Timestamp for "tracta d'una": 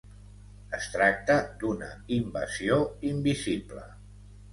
0.93-1.89